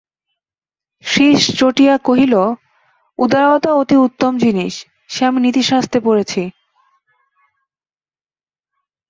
শ্রীশ 1.03 1.41
চটিয়া 1.59 1.95
কহিল, 1.97 2.33
উদারতা 3.19 3.71
অতি 3.73 3.95
উত্তম 3.97 4.31
জিনিস, 4.37 4.73
সে 5.09 5.21
আমি 5.25 5.39
নীতিশাস্ত্রে 5.41 5.99
পড়েছি। 6.03 6.41